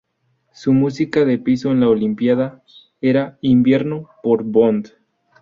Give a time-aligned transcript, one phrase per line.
[0.51, 2.63] Su música de piso en la olimpiada
[3.01, 4.87] era "Invierno" por Bond.